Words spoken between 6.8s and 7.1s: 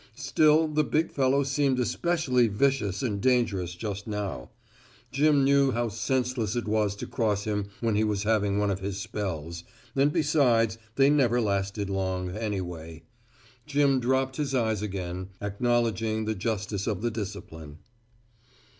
to